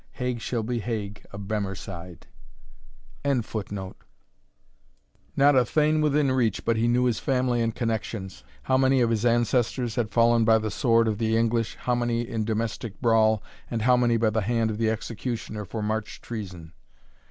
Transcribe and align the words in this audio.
Haig 0.13 0.41
shall 0.41 0.63
be 0.63 0.79
Haig 0.79 1.23
of 1.31 1.41
Bemerside.] 1.41 2.23
Not 5.37 5.55
a 5.55 5.63
Thane 5.63 6.01
within 6.01 6.31
reach 6.31 6.65
but 6.65 6.75
he 6.75 6.87
knew 6.87 7.03
his 7.03 7.19
family 7.19 7.61
and 7.61 7.75
connexions, 7.75 8.43
how 8.63 8.77
many 8.79 9.01
of 9.01 9.11
his 9.11 9.25
ancestors 9.25 9.93
had 9.93 10.09
fallen 10.09 10.43
by 10.43 10.57
the 10.57 10.71
sword 10.71 11.07
of 11.07 11.19
the 11.19 11.37
English, 11.37 11.75
how 11.81 11.93
many 11.93 12.27
in 12.27 12.45
domestic 12.45 12.99
brawl, 12.99 13.43
and 13.69 13.83
how 13.83 13.95
many 13.95 14.17
by 14.17 14.31
the 14.31 14.41
hand 14.41 14.71
of 14.71 14.79
the 14.79 14.89
executioner 14.89 15.65
for 15.65 15.83
march 15.83 16.19
treason. 16.19 16.73